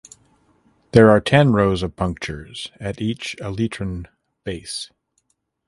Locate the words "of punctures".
1.83-2.71